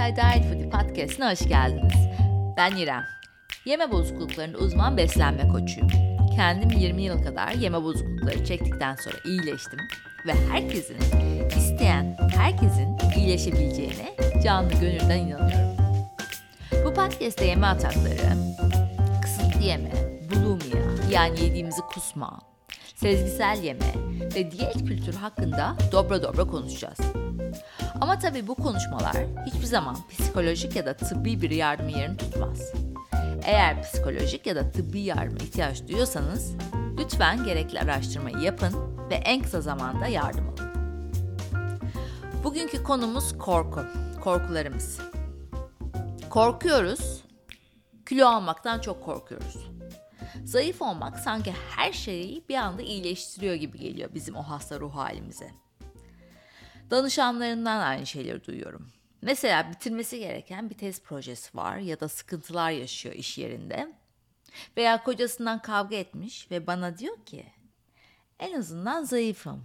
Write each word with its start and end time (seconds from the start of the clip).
Lifestyle 0.00 0.16
Diet 0.16 0.44
Foodie 0.44 0.70
Podcast'ına 0.70 1.30
hoş 1.30 1.48
geldiniz. 1.48 2.08
Ben 2.56 2.76
İrem. 2.76 3.04
Yeme 3.64 3.92
bozukluklarında 3.92 4.58
uzman 4.58 4.96
beslenme 4.96 5.48
koçuyum. 5.48 5.88
Kendim 6.36 6.70
20 6.70 7.02
yıl 7.02 7.22
kadar 7.22 7.52
yeme 7.52 7.82
bozuklukları 7.82 8.44
çektikten 8.44 8.94
sonra 8.94 9.16
iyileştim 9.24 9.78
ve 10.26 10.32
herkesin, 10.52 10.96
isteyen 11.56 12.16
herkesin 12.36 12.98
iyileşebileceğine 13.16 14.16
canlı 14.44 14.72
gönülden 14.72 15.18
inanıyorum. 15.18 15.76
Bu 16.84 16.94
podcast'te 16.94 17.44
yeme 17.44 17.66
atakları, 17.66 18.16
kısıtlı 19.22 19.62
yeme, 19.62 19.90
bulimia 20.30 21.10
yani 21.10 21.44
yediğimizi 21.44 21.80
kusma, 21.80 22.38
sezgisel 23.00 23.62
yeme 23.62 23.94
ve 24.34 24.50
diyet 24.50 24.86
kültürü 24.86 25.16
hakkında 25.16 25.76
dobra 25.92 26.22
dobra 26.22 26.46
konuşacağız. 26.46 26.98
Ama 28.00 28.18
tabii 28.18 28.46
bu 28.46 28.54
konuşmalar 28.54 29.16
hiçbir 29.46 29.66
zaman 29.66 29.96
psikolojik 30.10 30.76
ya 30.76 30.86
da 30.86 30.96
tıbbi 30.96 31.42
bir 31.42 31.50
yardım 31.50 31.88
yerini 31.88 32.16
tutmaz. 32.16 32.72
Eğer 33.44 33.82
psikolojik 33.82 34.46
ya 34.46 34.56
da 34.56 34.70
tıbbi 34.70 35.00
yardıma 35.00 35.38
ihtiyaç 35.38 35.88
duyuyorsanız 35.88 36.54
lütfen 36.98 37.44
gerekli 37.44 37.80
araştırmayı 37.80 38.36
yapın 38.36 38.74
ve 39.10 39.14
en 39.14 39.42
kısa 39.42 39.60
zamanda 39.60 40.06
yardım 40.06 40.48
alın. 40.48 40.70
Bugünkü 42.44 42.82
konumuz 42.82 43.38
korku, 43.38 43.80
korkularımız. 44.20 45.00
Korkuyoruz, 46.30 47.24
kilo 48.08 48.26
almaktan 48.26 48.80
çok 48.80 49.04
korkuyoruz. 49.04 49.79
Zayıf 50.44 50.82
olmak 50.82 51.18
sanki 51.18 51.54
her 51.76 51.92
şeyi 51.92 52.44
bir 52.48 52.54
anda 52.54 52.82
iyileştiriyor 52.82 53.54
gibi 53.54 53.78
geliyor 53.78 54.10
bizim 54.14 54.36
o 54.36 54.42
hasta 54.42 54.80
ruh 54.80 54.94
halimize. 54.94 55.50
Danışanlarından 56.90 57.80
aynı 57.80 58.06
şeyleri 58.06 58.44
duyuyorum. 58.44 58.92
Mesela 59.22 59.70
bitirmesi 59.70 60.18
gereken 60.18 60.70
bir 60.70 60.74
test 60.74 61.04
projesi 61.04 61.56
var 61.56 61.76
ya 61.76 62.00
da 62.00 62.08
sıkıntılar 62.08 62.70
yaşıyor 62.70 63.14
iş 63.14 63.38
yerinde. 63.38 63.92
Veya 64.76 65.04
kocasından 65.04 65.62
kavga 65.62 65.96
etmiş 65.96 66.50
ve 66.50 66.66
bana 66.66 66.98
diyor 66.98 67.24
ki 67.24 67.46
en 68.38 68.58
azından 68.58 69.04
zayıfım. 69.04 69.64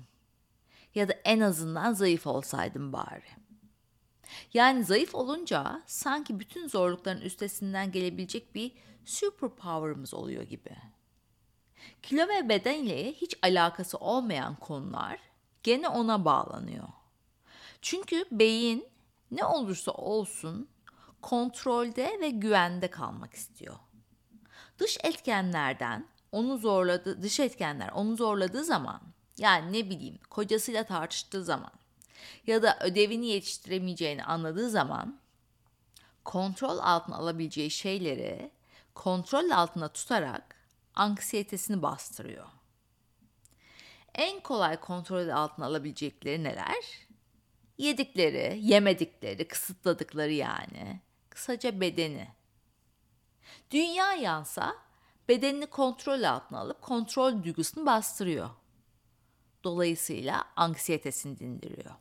Ya 0.95 1.07
da 1.07 1.13
en 1.23 1.39
azından 1.39 1.93
zayıf 1.93 2.27
olsaydım 2.27 2.93
bari. 2.93 3.23
Yani 4.53 4.83
zayıf 4.83 5.15
olunca 5.15 5.83
sanki 5.85 6.39
bütün 6.39 6.67
zorlukların 6.67 7.21
üstesinden 7.21 7.91
gelebilecek 7.91 8.55
bir 8.55 8.71
superpower'ımız 9.05 10.13
oluyor 10.13 10.43
gibi. 10.43 10.77
Kilo 12.03 12.27
ve 12.27 12.49
beden 12.49 12.75
ile 12.75 13.13
hiç 13.13 13.37
alakası 13.41 13.97
olmayan 13.97 14.55
konular 14.55 15.19
gene 15.63 15.87
ona 15.87 16.25
bağlanıyor. 16.25 16.87
Çünkü 17.81 18.25
beyin 18.31 18.87
ne 19.31 19.45
olursa 19.45 19.91
olsun 19.91 20.69
kontrolde 21.21 22.17
ve 22.21 22.29
güvende 22.29 22.87
kalmak 22.87 23.33
istiyor. 23.33 23.75
Dış 24.79 24.97
etkenlerden 25.03 26.07
onu 26.31 26.57
zorladı, 26.57 27.21
dış 27.21 27.39
etkenler 27.39 27.89
onu 27.89 28.15
zorladığı 28.15 28.63
zaman 28.63 29.01
yani 29.37 29.73
ne 29.73 29.89
bileyim 29.89 30.19
kocasıyla 30.29 30.83
tartıştığı 30.83 31.43
zaman 31.43 31.71
ya 32.47 32.63
da 32.63 32.77
ödevini 32.81 33.27
yetiştiremeyeceğini 33.27 34.23
anladığı 34.23 34.69
zaman 34.69 35.19
kontrol 36.25 36.77
altına 36.77 37.15
alabileceği 37.15 37.71
şeyleri 37.71 38.51
kontrol 38.95 39.49
altında 39.49 39.93
tutarak 39.93 40.55
anksiyetesini 40.95 41.81
bastırıyor. 41.81 42.47
En 44.15 44.39
kolay 44.39 44.79
kontrol 44.79 45.29
altına 45.29 45.65
alabilecekleri 45.65 46.43
neler? 46.43 46.85
Yedikleri, 47.77 48.59
yemedikleri, 48.61 49.47
kısıtladıkları 49.47 50.31
yani. 50.31 51.01
Kısaca 51.29 51.81
bedeni. 51.81 52.27
Dünya 53.71 54.13
yansa 54.13 54.75
bedenini 55.29 55.67
kontrol 55.67 56.23
altına 56.23 56.59
alıp 56.59 56.81
kontrol 56.81 57.43
duygusunu 57.43 57.85
bastırıyor. 57.85 58.49
Dolayısıyla 59.63 60.43
anksiyetesini 60.55 61.39
dindiriyor. 61.39 61.95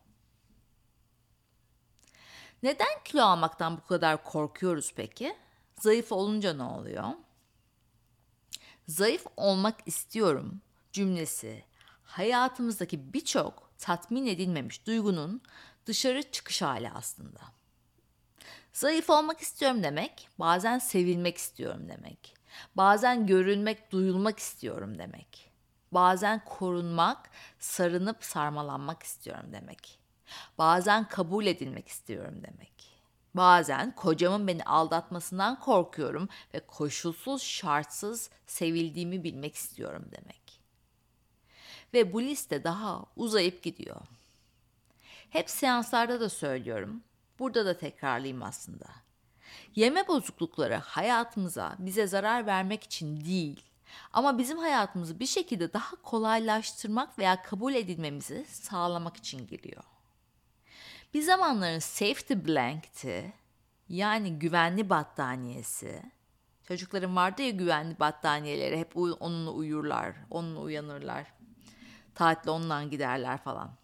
Neden 2.62 3.02
kilo 3.04 3.22
almaktan 3.22 3.76
bu 3.76 3.86
kadar 3.86 4.24
korkuyoruz 4.24 4.92
peki? 4.96 5.36
Zayıf 5.80 6.12
olunca 6.12 6.54
ne 6.54 6.62
oluyor? 6.62 7.04
Zayıf 8.88 9.26
olmak 9.36 9.74
istiyorum 9.86 10.60
cümlesi 10.92 11.64
hayatımızdaki 12.04 13.12
birçok 13.12 13.70
tatmin 13.78 14.26
edilmemiş 14.26 14.86
duygunun 14.86 15.40
dışarı 15.86 16.30
çıkış 16.30 16.62
hali 16.62 16.90
aslında. 16.90 17.40
Zayıf 18.72 19.10
olmak 19.10 19.40
istiyorum 19.40 19.82
demek, 19.82 20.28
bazen 20.38 20.78
sevilmek 20.78 21.36
istiyorum 21.36 21.88
demek. 21.88 22.34
Bazen 22.76 23.26
görülmek, 23.26 23.92
duyulmak 23.92 24.38
istiyorum 24.38 24.98
demek. 24.98 25.50
Bazen 25.92 26.44
korunmak, 26.44 27.30
sarınıp 27.58 28.24
sarmalanmak 28.24 29.02
istiyorum 29.02 29.46
demek. 29.52 29.98
Bazen 30.58 31.08
kabul 31.08 31.46
edilmek 31.46 31.88
istiyorum 31.88 32.34
demek. 32.42 32.73
Bazen 33.34 33.94
kocamın 33.94 34.46
beni 34.46 34.64
aldatmasından 34.64 35.60
korkuyorum 35.60 36.28
ve 36.54 36.60
koşulsuz, 36.60 37.42
şartsız 37.42 38.30
sevildiğimi 38.46 39.24
bilmek 39.24 39.54
istiyorum 39.54 40.04
demek. 40.12 40.60
Ve 41.94 42.12
bu 42.12 42.22
liste 42.22 42.64
daha 42.64 43.04
uzayıp 43.16 43.62
gidiyor. 43.62 44.00
Hep 45.30 45.50
seanslarda 45.50 46.20
da 46.20 46.28
söylüyorum. 46.28 47.02
Burada 47.38 47.66
da 47.66 47.78
tekrarlayayım 47.78 48.42
aslında. 48.42 48.86
Yeme 49.74 50.08
bozuklukları 50.08 50.74
hayatımıza 50.74 51.76
bize 51.78 52.06
zarar 52.06 52.46
vermek 52.46 52.84
için 52.84 53.24
değil 53.24 53.62
ama 54.12 54.38
bizim 54.38 54.58
hayatımızı 54.58 55.20
bir 55.20 55.26
şekilde 55.26 55.72
daha 55.72 55.96
kolaylaştırmak 55.96 57.18
veya 57.18 57.42
kabul 57.42 57.74
edilmemizi 57.74 58.46
sağlamak 58.48 59.16
için 59.16 59.46
giriyor. 59.46 59.93
Bir 61.14 61.22
zamanların 61.22 61.78
safety 61.78 62.34
blanketi 62.34 63.32
yani 63.88 64.38
güvenli 64.38 64.90
battaniyesi 64.90 66.02
çocukların 66.68 67.16
vardı 67.16 67.42
ya 67.42 67.50
güvenli 67.50 68.00
battaniyeleri 68.00 68.78
hep 68.78 68.96
onunla 68.96 69.50
uyurlar, 69.50 70.16
onunla 70.30 70.60
uyanırlar. 70.60 71.32
Tatile 72.14 72.50
ondan 72.50 72.90
giderler 72.90 73.38
falan. 73.38 73.76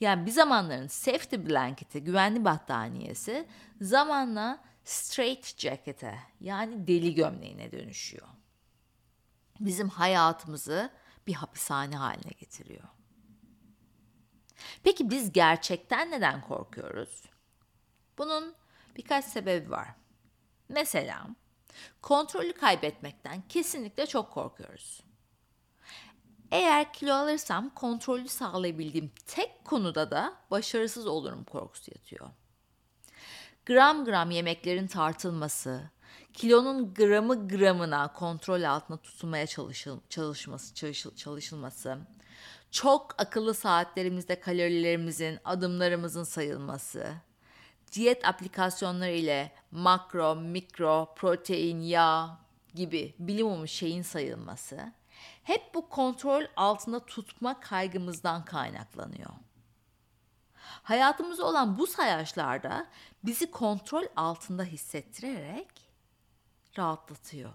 Yani 0.00 0.26
bir 0.26 0.30
zamanların 0.30 0.86
safety 0.86 1.36
blanketi, 1.36 2.04
güvenli 2.04 2.44
battaniyesi 2.44 3.48
zamanla 3.80 4.64
straight 4.84 5.58
jacket'e 5.60 6.18
yani 6.40 6.88
deli 6.88 7.14
gömleğine 7.14 7.72
dönüşüyor. 7.72 8.28
Bizim 9.60 9.88
hayatımızı 9.88 10.90
bir 11.26 11.34
hapishane 11.34 11.96
haline 11.96 12.32
getiriyor. 12.38 12.97
Peki 14.88 15.10
biz 15.10 15.32
gerçekten 15.32 16.10
neden 16.10 16.40
korkuyoruz? 16.40 17.22
Bunun 18.18 18.54
birkaç 18.96 19.24
sebebi 19.24 19.70
var. 19.70 19.88
Mesela 20.68 21.26
kontrolü 22.02 22.52
kaybetmekten 22.52 23.42
kesinlikle 23.48 24.06
çok 24.06 24.32
korkuyoruz. 24.32 25.00
Eğer 26.50 26.92
kilo 26.92 27.12
alırsam 27.14 27.70
kontrolü 27.70 28.28
sağlayabildiğim 28.28 29.10
tek 29.26 29.64
konuda 29.64 30.10
da 30.10 30.36
başarısız 30.50 31.06
olurum 31.06 31.44
korkusu 31.44 31.90
yatıyor. 31.90 32.30
Gram 33.66 34.04
gram 34.04 34.30
yemeklerin 34.30 34.86
tartılması, 34.86 35.90
kilonun 36.38 36.94
gramı 36.94 37.48
gramına 37.48 38.12
kontrol 38.12 38.62
altında 38.62 38.98
tutulmaya 38.98 39.46
çalışıl 39.46 40.00
çalışması, 40.08 40.74
çalışıl 40.74 41.16
çalışılması, 41.16 41.98
çok 42.70 43.14
akıllı 43.18 43.54
saatlerimizde 43.54 44.40
kalorilerimizin, 44.40 45.38
adımlarımızın 45.44 46.24
sayılması, 46.24 47.12
diyet 47.92 48.28
aplikasyonları 48.28 49.12
ile 49.12 49.52
makro, 49.70 50.36
mikro, 50.36 51.14
protein, 51.16 51.80
yağ 51.80 52.38
gibi 52.74 53.14
bilinmemiş 53.18 53.72
şeyin 53.72 54.02
sayılması 54.02 54.92
hep 55.42 55.74
bu 55.74 55.88
kontrol 55.88 56.44
altında 56.56 57.06
tutma 57.06 57.60
kaygımızdan 57.60 58.44
kaynaklanıyor. 58.44 59.30
Hayatımızda 60.62 61.44
olan 61.44 61.78
bu 61.78 61.86
sayaçlarda 61.86 62.86
bizi 63.24 63.50
kontrol 63.50 64.04
altında 64.16 64.64
hissettirerek 64.64 65.87
rahatlatıyor. 66.78 67.52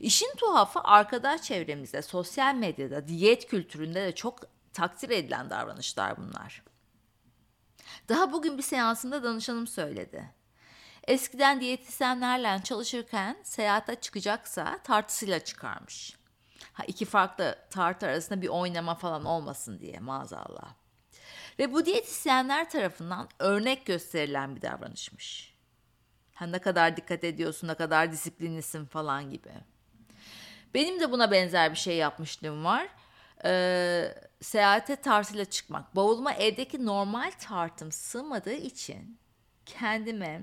İşin 0.00 0.36
tuhafı 0.36 0.80
arkadaş 0.80 1.42
çevremizde, 1.42 2.02
sosyal 2.02 2.54
medyada, 2.54 3.08
diyet 3.08 3.46
kültüründe 3.46 4.02
de 4.02 4.14
çok 4.14 4.40
takdir 4.72 5.10
edilen 5.10 5.50
davranışlar 5.50 6.16
bunlar. 6.16 6.62
Daha 8.08 8.32
bugün 8.32 8.58
bir 8.58 8.62
seansında 8.62 9.22
danışanım 9.22 9.66
söyledi. 9.66 10.30
Eskiden 11.08 11.60
diyetisyenlerle 11.60 12.62
çalışırken 12.64 13.36
seyahate 13.42 13.94
çıkacaksa 13.94 14.78
tartısıyla 14.84 15.44
çıkarmış. 15.44 16.16
Ha, 16.72 16.84
iki 16.86 17.04
farklı 17.04 17.58
tartı 17.70 18.06
arasında 18.06 18.42
bir 18.42 18.48
oynama 18.48 18.94
falan 18.94 19.24
olmasın 19.24 19.80
diye 19.80 19.98
maazallah. 19.98 20.74
Ve 21.58 21.72
bu 21.72 21.86
diyetisyenler 21.86 22.70
tarafından 22.70 23.28
örnek 23.38 23.86
gösterilen 23.86 24.56
bir 24.56 24.62
davranışmış. 24.62 25.54
Ha, 26.40 26.46
ne 26.46 26.58
kadar 26.58 26.96
dikkat 26.96 27.24
ediyorsun, 27.24 27.68
ne 27.68 27.74
kadar 27.74 28.12
disiplinlisin 28.12 28.84
falan 28.84 29.30
gibi. 29.30 29.50
Benim 30.74 31.00
de 31.00 31.12
buna 31.12 31.30
benzer 31.30 31.70
bir 31.70 31.76
şey 31.76 31.96
yapmışlığım 31.96 32.64
var. 32.64 32.88
Ee, 33.44 34.14
seyahate 34.40 34.96
tartıyla 34.96 35.44
çıkmak. 35.44 35.96
Bavuluma 35.96 36.32
evdeki 36.32 36.86
normal 36.86 37.30
tartım 37.40 37.92
sığmadığı 37.92 38.54
için 38.54 39.18
kendime 39.66 40.42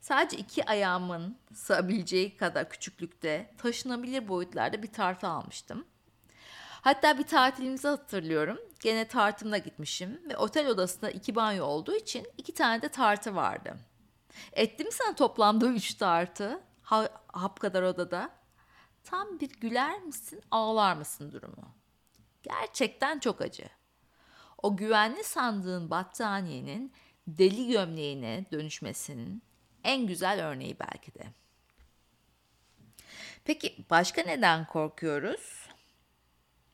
sadece 0.00 0.36
iki 0.36 0.64
ayağımın 0.64 1.38
sığabileceği 1.54 2.36
kadar 2.36 2.70
küçüklükte 2.70 3.50
taşınabilir 3.58 4.28
boyutlarda 4.28 4.82
bir 4.82 4.92
tartı 4.92 5.28
almıştım. 5.28 5.86
Hatta 6.80 7.18
bir 7.18 7.26
tatilimizi 7.26 7.88
hatırlıyorum. 7.88 8.58
Gene 8.80 9.08
tartımla 9.08 9.58
gitmişim 9.58 10.20
ve 10.28 10.36
otel 10.36 10.68
odasında 10.68 11.10
iki 11.10 11.34
banyo 11.34 11.64
olduğu 11.64 11.96
için 11.96 12.26
iki 12.38 12.54
tane 12.54 12.82
de 12.82 12.88
tartı 12.88 13.34
vardı. 13.34 13.76
Etti 14.52 14.84
mi 14.84 14.92
sana 14.92 15.14
toplamda 15.14 15.66
üç 15.66 15.94
tartı? 15.94 16.60
Ha, 16.82 17.08
hap 17.32 17.60
kadar 17.60 17.82
odada. 17.82 18.30
Tam 19.04 19.40
bir 19.40 19.50
güler 19.60 20.00
misin, 20.00 20.42
ağlar 20.50 20.96
mısın 20.96 21.32
durumu. 21.32 21.74
Gerçekten 22.42 23.18
çok 23.18 23.40
acı. 23.40 23.68
O 24.62 24.76
güvenli 24.76 25.24
sandığın 25.24 25.90
battaniyenin 25.90 26.92
deli 27.26 27.68
gömleğine 27.68 28.44
dönüşmesinin 28.52 29.42
en 29.84 30.06
güzel 30.06 30.46
örneği 30.46 30.76
belki 30.78 31.14
de. 31.14 31.26
Peki 33.44 33.84
başka 33.90 34.22
neden 34.22 34.66
korkuyoruz? 34.66 35.68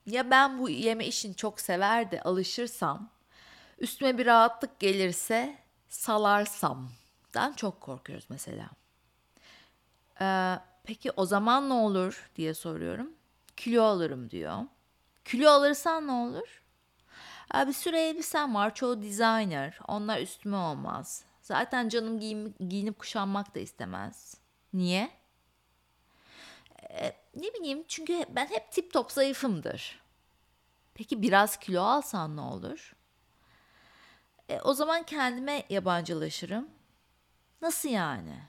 Ya 0.07 0.31
ben 0.31 0.59
bu 0.59 0.71
yeme 0.71 1.07
işini 1.07 1.37
çok 1.37 1.61
sever 1.61 2.11
de 2.11 2.23
alışırsam, 2.23 3.11
üstüme 3.79 4.19
bir 4.19 4.27
rahatlık 4.27 4.81
gelirse 4.81 5.59
salarsam 5.89 6.91
dan 7.35 7.53
çok 7.53 7.81
korkuyoruz 7.81 8.27
mesela. 8.29 8.71
Ee, 10.21 10.59
peki 10.85 11.11
o 11.11 11.27
zaman 11.27 11.69
ne 11.69 11.73
olur 11.73 12.31
diye 12.37 12.55
soruyorum. 12.55 13.13
Kilo 13.57 13.83
alırım 13.83 14.31
diyor. 14.31 14.59
Kilo 15.25 15.51
alırsan 15.51 16.07
ne 16.07 16.13
olur? 16.13 16.63
Bir 17.55 17.73
sürü 17.73 17.97
elbisem 17.97 18.55
var. 18.55 18.75
Çoğu 18.75 19.03
designer. 19.03 19.79
Onlar 19.89 20.21
üstüme 20.21 20.57
olmaz. 20.57 21.25
Zaten 21.43 21.89
canım 21.89 22.21
giyim, 22.21 22.55
giyinip 22.69 22.99
kuşanmak 22.99 23.55
da 23.55 23.61
istemez. 23.61 24.37
Niye? 24.73 25.11
Ee, 26.91 27.17
ne 27.37 27.55
bileyim 27.55 27.85
çünkü 27.89 28.25
ben 28.29 28.47
hep 28.47 28.73
tip 28.73 28.93
top 28.93 29.13
zayıfımdır. 29.13 30.01
Peki 30.95 31.23
biraz 31.23 31.57
kilo 31.57 31.83
alsan 31.83 32.37
ne 32.37 32.41
olur? 32.41 32.97
E, 34.49 34.61
o 34.61 34.75
zaman 34.75 35.03
kendime 35.03 35.65
yabancılaşırım. 35.71 36.69
Nasıl 37.65 37.89
yani? 37.89 38.43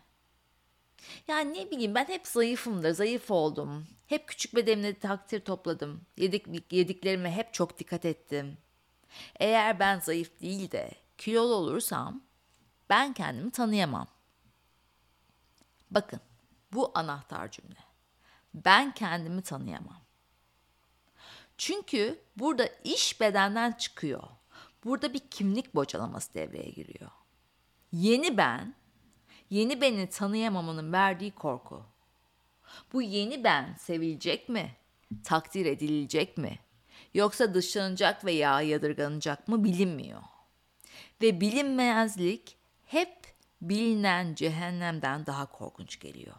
Yani 1.28 1.54
ne 1.54 1.72
bileyim 1.72 1.96
ben 1.96 2.06
hep 2.06 2.28
zayıfımdır, 2.28 2.92
zayıf 2.92 3.32
oldum. 3.32 3.88
Hep 4.08 4.28
küçük 4.28 4.56
bedenimde 4.56 5.00
takdir 5.00 5.40
topladım. 5.40 6.02
Yedik, 6.18 6.74
yediklerime 6.74 7.32
hep 7.32 7.54
çok 7.54 7.80
dikkat 7.80 8.06
ettim. 8.06 8.58
Eğer 9.40 9.80
ben 9.80 10.00
zayıf 10.00 10.42
değil 10.42 10.72
de 10.72 10.92
kilolu 11.18 11.54
olursam 11.54 12.24
ben 12.90 13.14
kendimi 13.14 13.52
tanıyamam. 13.52 14.08
Bakın 15.92 16.20
bu 16.74 16.92
anahtar 16.94 17.52
cümle. 17.52 17.84
Ben 18.54 18.94
kendimi 18.94 19.42
tanıyamam. 19.42 20.02
Çünkü 21.58 22.20
burada 22.38 22.70
iş 22.84 23.22
bedenden 23.22 23.72
çıkıyor. 23.72 24.24
Burada 24.84 25.14
bir 25.14 25.20
kimlik 25.20 25.76
bocalaması 25.76 26.34
devreye 26.34 26.70
giriyor. 26.70 27.12
Yeni 27.92 28.38
ben, 28.38 28.76
yeni 29.50 29.82
beni 29.82 30.10
tanıyamamanın 30.10 30.94
verdiği 30.94 31.32
korku. 31.32 31.84
Bu 32.94 33.02
yeni 33.02 33.44
ben 33.44 33.76
sevilecek 33.80 34.50
mi? 34.50 34.76
Takdir 35.24 35.66
edilecek 35.66 36.38
mi? 36.38 36.60
Yoksa 37.14 37.54
dışlanacak 37.54 38.26
veya 38.26 38.62
yadırganacak 38.62 39.48
mı 39.48 39.64
bilinmiyor. 39.64 40.22
Ve 41.22 41.42
bilinmezlik 41.42 42.58
hep 42.86 43.36
bilinen 43.62 44.36
cehennemden 44.36 45.26
daha 45.26 45.46
korkunç 45.46 46.00
geliyor. 46.00 46.36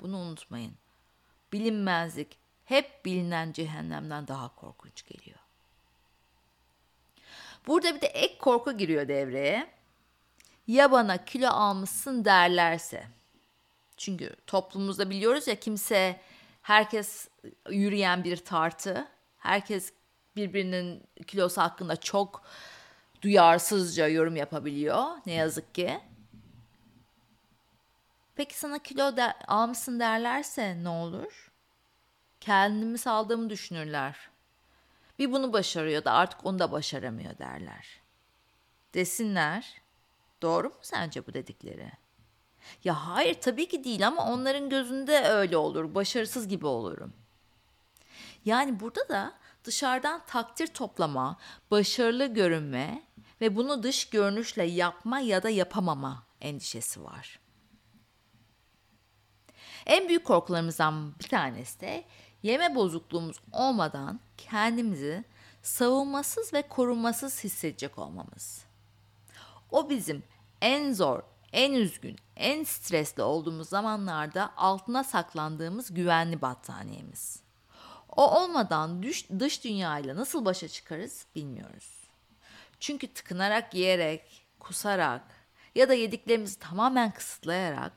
Bunu 0.00 0.16
unutmayın. 0.16 0.74
Bilinmezlik 1.52 2.38
hep 2.64 3.04
bilinen 3.04 3.52
cehennemden 3.52 4.28
daha 4.28 4.54
korkunç 4.54 5.06
geliyor. 5.06 5.38
Burada 7.66 7.96
bir 7.96 8.00
de 8.00 8.06
ek 8.06 8.38
korku 8.38 8.78
giriyor 8.78 9.08
devreye. 9.08 9.77
Ya 10.68 10.92
bana 10.92 11.24
kilo 11.24 11.48
almışsın 11.48 12.24
derlerse. 12.24 13.06
Çünkü 13.96 14.36
toplumumuzda 14.46 15.10
biliyoruz 15.10 15.48
ya 15.48 15.60
kimse 15.60 16.20
herkes 16.62 17.28
yürüyen 17.70 18.24
bir 18.24 18.36
tartı. 18.36 19.08
Herkes 19.38 19.92
birbirinin 20.36 21.02
kilosu 21.26 21.60
hakkında 21.60 21.96
çok 21.96 22.42
duyarsızca 23.22 24.08
yorum 24.08 24.36
yapabiliyor 24.36 25.04
ne 25.26 25.32
yazık 25.32 25.74
ki. 25.74 26.00
Peki 28.36 28.58
sana 28.58 28.78
kilo 28.78 29.16
de, 29.16 29.32
almışsın 29.32 30.00
derlerse 30.00 30.78
ne 30.82 30.88
olur? 30.88 31.52
Kendimi 32.40 32.98
saldığımı 32.98 33.50
düşünürler. 33.50 34.16
Bir 35.18 35.32
bunu 35.32 35.52
başarıyor 35.52 36.04
da 36.04 36.12
artık 36.12 36.46
onu 36.46 36.58
da 36.58 36.72
başaramıyor 36.72 37.38
derler. 37.38 38.00
Desinler. 38.94 39.87
Doğru 40.42 40.68
mu 40.68 40.78
sence 40.82 41.26
bu 41.26 41.34
dedikleri? 41.34 41.92
Ya 42.84 43.06
hayır 43.06 43.34
tabii 43.34 43.68
ki 43.68 43.84
değil 43.84 44.06
ama 44.06 44.32
onların 44.32 44.68
gözünde 44.68 45.24
öyle 45.24 45.56
olur. 45.56 45.94
Başarısız 45.94 46.48
gibi 46.48 46.66
olurum. 46.66 47.12
Yani 48.44 48.80
burada 48.80 49.08
da 49.08 49.34
dışarıdan 49.64 50.26
takdir 50.26 50.66
toplama, 50.66 51.38
başarılı 51.70 52.26
görünme 52.26 53.02
ve 53.40 53.56
bunu 53.56 53.82
dış 53.82 54.10
görünüşle 54.10 54.64
yapma 54.64 55.20
ya 55.20 55.42
da 55.42 55.50
yapamama 55.50 56.26
endişesi 56.40 57.04
var. 57.04 57.40
En 59.86 60.08
büyük 60.08 60.24
korkularımızdan 60.24 61.14
bir 61.18 61.28
tanesi 61.28 61.80
de 61.80 62.04
yeme 62.42 62.74
bozukluğumuz 62.74 63.36
olmadan 63.52 64.20
kendimizi 64.36 65.24
savunmasız 65.62 66.52
ve 66.52 66.62
korunmasız 66.62 67.44
hissedecek 67.44 67.98
olmamız. 67.98 68.67
O 69.70 69.90
bizim 69.90 70.22
en 70.60 70.92
zor, 70.92 71.22
en 71.52 71.72
üzgün, 71.72 72.16
en 72.36 72.64
stresli 72.64 73.22
olduğumuz 73.22 73.68
zamanlarda 73.68 74.52
altına 74.56 75.04
saklandığımız 75.04 75.94
güvenli 75.94 76.42
battaniyemiz. 76.42 77.42
O 78.16 78.40
olmadan 78.40 79.02
dış, 79.02 79.30
dış 79.38 79.64
dünyayla 79.64 80.16
nasıl 80.16 80.44
başa 80.44 80.68
çıkarız 80.68 81.26
bilmiyoruz. 81.34 82.08
Çünkü 82.80 83.06
tıkınarak 83.06 83.74
yiyerek, 83.74 84.46
kusarak 84.60 85.22
ya 85.74 85.88
da 85.88 85.94
yediklerimizi 85.94 86.58
tamamen 86.58 87.10
kısıtlayarak 87.10 87.92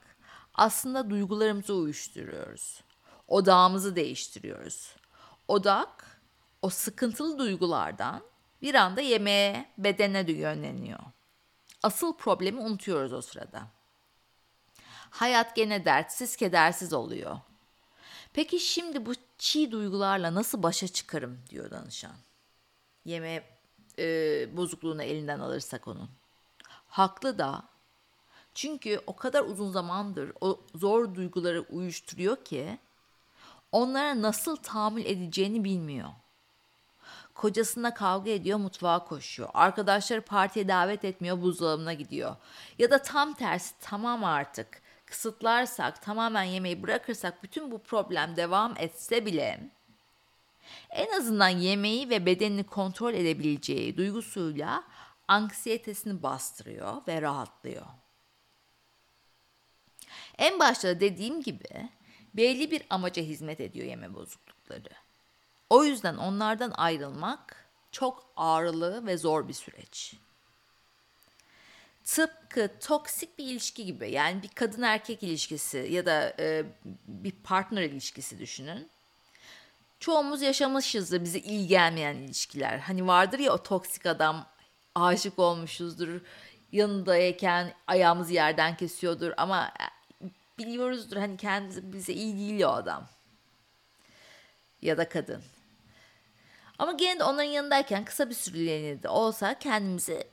aslında 0.53 1.09
duygularımızı 1.09 1.73
uyuşturuyoruz. 1.73 2.83
Odağımızı 3.27 3.95
değiştiriyoruz. 3.95 4.95
Odak 5.47 6.21
o 6.61 6.69
sıkıntılı 6.69 7.39
duygulardan 7.39 8.21
bir 8.61 8.75
anda 8.75 9.01
yemeğe, 9.01 9.65
bedene 9.77 10.31
yönleniyor. 10.31 10.99
Asıl 11.83 12.17
problemi 12.17 12.59
unutuyoruz 12.59 13.13
o 13.13 13.21
sırada. 13.21 13.67
Hayat 15.09 15.55
gene 15.55 15.85
dertsiz 15.85 16.35
kedersiz 16.35 16.93
oluyor. 16.93 17.39
Peki 18.33 18.59
şimdi 18.59 19.05
bu 19.05 19.13
çiğ 19.37 19.71
duygularla 19.71 20.35
nasıl 20.35 20.63
başa 20.63 20.87
çıkarım 20.87 21.39
diyor 21.49 21.71
danışan. 21.71 22.15
Yeme 23.05 23.43
e, 23.99 24.57
bozukluğunu 24.57 25.03
elinden 25.03 25.39
alırsak 25.39 25.87
onun. 25.87 26.09
Haklı 26.87 27.37
da 27.37 27.63
çünkü 28.53 29.01
o 29.07 29.15
kadar 29.15 29.43
uzun 29.43 29.71
zamandır 29.71 30.31
o 30.41 30.59
zor 30.75 31.15
duyguları 31.15 31.61
uyuşturuyor 31.61 32.45
ki 32.45 32.79
onlara 33.71 34.21
nasıl 34.21 34.55
tahammül 34.55 35.05
edeceğini 35.05 35.63
bilmiyor. 35.63 36.09
Kocasına 37.33 37.93
kavga 37.93 38.31
ediyor, 38.31 38.59
mutfağa 38.59 39.05
koşuyor. 39.05 39.49
Arkadaşları 39.53 40.21
partiye 40.21 40.67
davet 40.67 41.05
etmiyor, 41.05 41.41
buzdolabına 41.41 41.93
gidiyor. 41.93 42.35
Ya 42.79 42.91
da 42.91 43.01
tam 43.01 43.33
tersi 43.33 43.73
tamam 43.81 44.23
artık 44.23 44.81
kısıtlarsak, 45.05 46.01
tamamen 46.01 46.43
yemeği 46.43 46.83
bırakırsak 46.83 47.43
bütün 47.43 47.71
bu 47.71 47.79
problem 47.79 48.35
devam 48.35 48.73
etse 48.77 49.25
bile 49.25 49.71
en 50.89 51.17
azından 51.17 51.49
yemeği 51.49 52.09
ve 52.09 52.25
bedenini 52.25 52.63
kontrol 52.63 53.13
edebileceği 53.13 53.97
duygusuyla 53.97 54.83
anksiyetesini 55.27 56.23
bastırıyor 56.23 57.07
ve 57.07 57.21
rahatlıyor. 57.21 57.85
En 60.37 60.59
başta 60.59 60.99
dediğim 60.99 61.43
gibi 61.43 61.89
belli 62.33 62.71
bir 62.71 62.83
amaca 62.89 63.23
hizmet 63.23 63.59
ediyor 63.59 63.87
yeme 63.87 64.13
bozuklukları. 64.13 64.89
O 65.71 65.83
yüzden 65.83 66.17
onlardan 66.17 66.71
ayrılmak 66.75 67.65
çok 67.91 68.25
ağrılı 68.37 69.05
ve 69.05 69.17
zor 69.17 69.47
bir 69.47 69.53
süreç. 69.53 70.15
Tıpkı 72.05 72.69
toksik 72.79 73.37
bir 73.37 73.45
ilişki 73.45 73.85
gibi 73.85 74.11
yani 74.11 74.43
bir 74.43 74.47
kadın 74.47 74.81
erkek 74.81 75.23
ilişkisi 75.23 75.77
ya 75.77 76.05
da 76.05 76.33
e, 76.39 76.65
bir 77.07 77.31
partner 77.31 77.81
ilişkisi 77.81 78.39
düşünün. 78.39 78.89
Çoğumuz 79.99 80.41
yaşamışızdır 80.41 81.23
bize 81.23 81.39
iyi 81.39 81.67
gelmeyen 81.67 82.15
ilişkiler. 82.15 82.79
Hani 82.79 83.07
vardır 83.07 83.39
ya 83.39 83.53
o 83.53 83.63
toksik 83.63 84.05
adam 84.05 84.45
aşık 84.95 85.39
olmuşuzdur. 85.39 86.21
Yanındayken 86.71 87.73
ayağımızı 87.87 88.33
yerden 88.33 88.77
kesiyordur 88.77 89.31
ama 89.37 89.73
e, 90.21 90.25
biliyoruzdur 90.57 91.17
hani 91.17 91.37
kendisi 91.37 91.93
bize 91.93 92.13
iyi 92.13 92.37
değil 92.37 92.63
o 92.63 92.69
adam. 92.69 93.07
Ya 94.81 94.97
da 94.97 95.09
kadın. 95.09 95.43
Ama 96.81 96.91
gene 96.91 97.19
de 97.19 97.23
onların 97.23 97.49
yanındayken 97.49 98.05
kısa 98.05 98.29
bir 98.29 98.35
süreliğine 98.35 99.03
de 99.03 99.09
olsa 99.09 99.59
kendimizi 99.59 100.23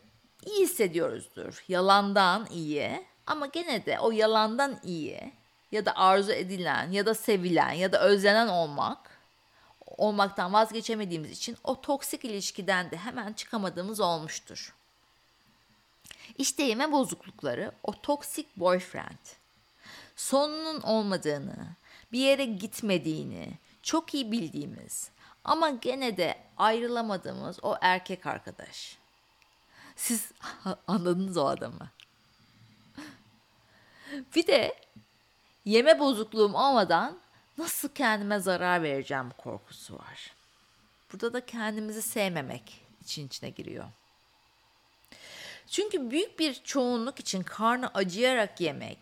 iyi 0.46 0.60
hissediyoruzdur. 0.60 1.64
Yalandan 1.68 2.46
iyi 2.50 3.06
ama 3.26 3.46
gene 3.46 3.86
de 3.86 3.98
o 4.00 4.10
yalandan 4.10 4.80
iyi 4.84 5.32
ya 5.72 5.86
da 5.86 5.96
arzu 5.96 6.32
edilen 6.32 6.90
ya 6.90 7.06
da 7.06 7.14
sevilen 7.14 7.72
ya 7.72 7.92
da 7.92 8.00
özlenen 8.00 8.48
olmak 8.48 8.98
olmaktan 9.86 10.52
vazgeçemediğimiz 10.52 11.30
için 11.30 11.56
o 11.64 11.80
toksik 11.80 12.24
ilişkiden 12.24 12.90
de 12.90 12.96
hemen 12.96 13.32
çıkamadığımız 13.32 14.00
olmuştur. 14.00 14.74
İşte 16.38 16.62
yeme 16.62 16.92
bozuklukları 16.92 17.72
o 17.84 17.92
toksik 17.92 18.56
boyfriend. 18.56 19.26
Sonunun 20.16 20.80
olmadığını, 20.80 21.68
bir 22.12 22.18
yere 22.18 22.44
gitmediğini 22.44 23.48
çok 23.82 24.14
iyi 24.14 24.32
bildiğimiz 24.32 25.10
ama 25.48 25.70
gene 25.70 26.16
de 26.16 26.38
ayrılamadığımız 26.56 27.58
o 27.62 27.76
erkek 27.80 28.26
arkadaş. 28.26 28.98
Siz 29.96 30.32
anladınız 30.86 31.36
o 31.36 31.46
adamı. 31.46 31.90
Bir 34.34 34.46
de 34.46 34.74
yeme 35.64 35.98
bozukluğum 35.98 36.54
olmadan 36.54 37.18
nasıl 37.58 37.88
kendime 37.88 38.38
zarar 38.38 38.82
vereceğim 38.82 39.30
korkusu 39.38 39.94
var. 39.94 40.34
Burada 41.12 41.32
da 41.32 41.46
kendimizi 41.46 42.02
sevmemek 42.02 42.80
için 43.02 43.26
içine 43.26 43.50
giriyor. 43.50 43.84
Çünkü 45.66 46.10
büyük 46.10 46.38
bir 46.38 46.54
çoğunluk 46.54 47.20
için 47.20 47.42
karnı 47.42 47.90
acıyarak 47.94 48.60
yemek, 48.60 48.98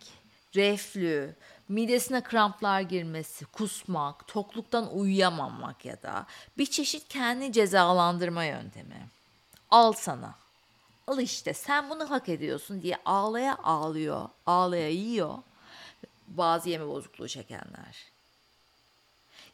reflü, 0.54 1.34
midesine 1.68 2.22
kramplar 2.22 2.80
girmesi, 2.80 3.44
kusmak, 3.44 4.26
tokluktan 4.26 4.96
uyuyamamak 4.96 5.84
ya 5.84 6.02
da 6.02 6.26
bir 6.58 6.66
çeşit 6.66 7.08
kendi 7.08 7.52
cezalandırma 7.52 8.44
yöntemi. 8.44 9.08
Al 9.70 9.92
sana. 9.92 10.34
Al 11.06 11.18
işte 11.18 11.54
sen 11.54 11.90
bunu 11.90 12.10
hak 12.10 12.28
ediyorsun 12.28 12.82
diye 12.82 12.96
ağlaya 13.04 13.56
ağlıyor, 13.56 14.28
ağlaya 14.46 14.88
yiyor 14.88 15.38
bazı 16.28 16.70
yeme 16.70 16.86
bozukluğu 16.88 17.28
çekenler. 17.28 18.06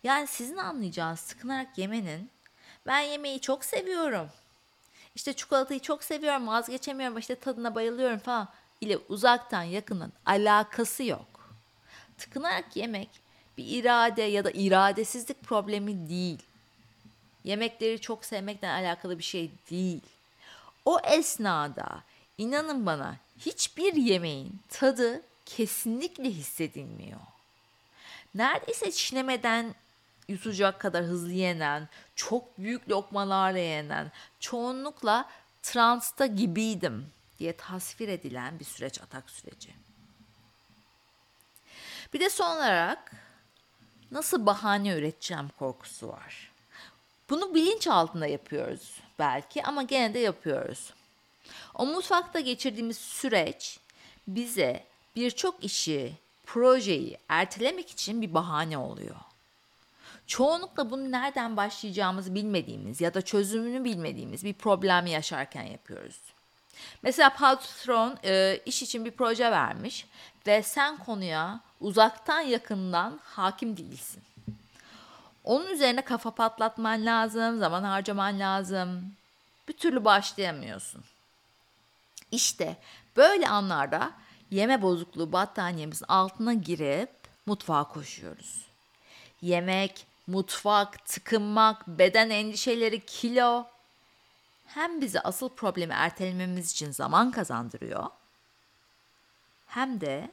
Yani 0.02 0.26
sizin 0.26 0.56
anlayacağınız 0.56 1.20
sıkınarak 1.20 1.78
yemenin 1.78 2.30
ben 2.86 3.00
yemeği 3.00 3.40
çok 3.40 3.64
seviyorum. 3.64 4.28
İşte 5.14 5.32
çikolatayı 5.32 5.80
çok 5.80 6.04
seviyorum, 6.04 6.46
vazgeçemiyorum, 6.46 7.18
işte 7.18 7.34
tadına 7.34 7.74
bayılıyorum 7.74 8.18
falan 8.18 8.48
ile 8.80 8.98
uzaktan 9.08 9.62
yakından 9.62 10.12
alakası 10.26 11.04
yok. 11.04 11.31
Tıkınarak 12.22 12.76
yemek 12.76 13.08
bir 13.58 13.64
irade 13.66 14.22
ya 14.22 14.44
da 14.44 14.50
iradesizlik 14.50 15.42
problemi 15.42 16.08
değil. 16.08 16.42
Yemekleri 17.44 18.00
çok 18.00 18.24
sevmekten 18.24 18.82
alakalı 18.82 19.18
bir 19.18 19.22
şey 19.22 19.50
değil. 19.70 20.00
O 20.84 20.98
esnada 21.00 22.02
inanın 22.38 22.86
bana 22.86 23.16
hiçbir 23.38 23.94
yemeğin 23.94 24.60
tadı 24.68 25.22
kesinlikle 25.46 26.30
hissedilmiyor. 26.30 27.20
Neredeyse 28.34 28.92
çiğnemeden 28.92 29.74
yutacak 30.28 30.80
kadar 30.80 31.04
hızlı 31.04 31.32
yenen, 31.32 31.88
çok 32.16 32.58
büyük 32.58 32.88
lokmalarla 32.90 33.58
yenen, 33.58 34.12
çoğunlukla 34.40 35.28
transta 35.62 36.26
gibiydim 36.26 37.06
diye 37.38 37.56
tasvir 37.56 38.08
edilen 38.08 38.58
bir 38.58 38.64
süreç 38.64 39.00
atak 39.02 39.30
süreci. 39.30 39.70
Bir 42.12 42.20
de 42.20 42.30
son 42.30 42.56
olarak 42.56 43.12
nasıl 44.10 44.46
bahane 44.46 44.88
üreteceğim 44.88 45.48
korkusu 45.58 46.08
var. 46.08 46.52
Bunu 47.30 47.54
bilinç 47.54 47.86
altında 47.86 48.26
yapıyoruz 48.26 49.00
belki 49.18 49.62
ama 49.62 49.82
gene 49.82 50.14
de 50.14 50.18
yapıyoruz. 50.18 50.92
O 51.74 51.86
mutfakta 51.86 52.40
geçirdiğimiz 52.40 52.98
süreç 52.98 53.78
bize 54.28 54.84
birçok 55.16 55.64
işi, 55.64 56.12
projeyi 56.46 57.18
ertelemek 57.28 57.90
için 57.90 58.22
bir 58.22 58.34
bahane 58.34 58.78
oluyor. 58.78 59.16
Çoğunlukla 60.26 60.90
bunu 60.90 61.10
nereden 61.10 61.56
başlayacağımızı 61.56 62.34
bilmediğimiz 62.34 63.00
ya 63.00 63.14
da 63.14 63.22
çözümünü 63.22 63.84
bilmediğimiz 63.84 64.44
bir 64.44 64.54
problemi 64.54 65.10
yaşarken 65.10 65.62
yapıyoruz. 65.62 66.20
Mesela 67.02 67.30
patron 67.30 68.18
e, 68.24 68.60
iş 68.66 68.82
için 68.82 69.04
bir 69.04 69.10
proje 69.10 69.50
vermiş 69.50 70.06
ve 70.46 70.62
sen 70.62 70.96
konuya 70.96 71.60
uzaktan 71.80 72.40
yakından 72.40 73.20
hakim 73.24 73.76
değilsin. 73.76 74.22
Onun 75.44 75.66
üzerine 75.66 76.02
kafa 76.02 76.30
patlatman 76.30 77.06
lazım, 77.06 77.58
zaman 77.58 77.82
harcaman 77.82 78.40
lazım. 78.40 79.12
Bir 79.68 79.72
türlü 79.72 80.04
başlayamıyorsun. 80.04 81.04
İşte 82.30 82.76
böyle 83.16 83.48
anlarda 83.48 84.12
yeme 84.50 84.82
bozukluğu 84.82 85.32
battaniyemizin 85.32 86.06
altına 86.08 86.54
girip 86.54 87.10
mutfağa 87.46 87.84
koşuyoruz. 87.84 88.66
Yemek, 89.42 90.06
mutfak, 90.26 91.06
tıkınmak, 91.06 91.88
beden 91.88 92.30
endişeleri, 92.30 93.06
kilo 93.06 93.66
hem 94.66 95.00
bize 95.00 95.20
asıl 95.20 95.48
problemi 95.48 95.92
ertelememiz 95.92 96.70
için 96.70 96.90
zaman 96.90 97.30
kazandırıyor 97.30 98.06
hem 99.74 100.00
de 100.00 100.30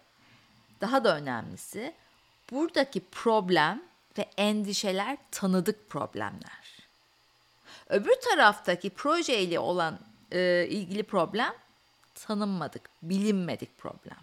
daha 0.82 1.04
da 1.04 1.18
önemlisi 1.18 1.94
buradaki 2.52 3.06
problem 3.12 3.84
ve 4.18 4.30
endişeler 4.38 5.18
tanıdık 5.32 5.90
problemler. 5.90 6.80
Öbür 7.90 8.16
taraftaki 8.30 8.90
projeyle 8.90 9.60
olan 9.60 10.00
e, 10.32 10.68
ilgili 10.70 11.04
problem 11.04 11.54
tanınmadık, 12.16 12.90
bilinmedik 13.02 13.78
problem. 13.78 14.20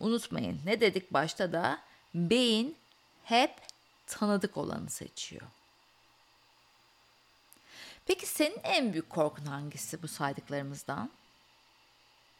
Unutmayın 0.00 0.60
ne 0.64 0.80
dedik 0.80 1.12
başta 1.12 1.52
da 1.52 1.78
beyin 2.14 2.76
hep 3.24 3.54
tanıdık 4.06 4.56
olanı 4.56 4.90
seçiyor. 4.90 5.46
Peki 8.06 8.26
senin 8.26 8.58
en 8.62 8.92
büyük 8.92 9.10
korkun 9.10 9.44
hangisi 9.44 10.02
bu 10.02 10.08
saydıklarımızdan? 10.08 11.10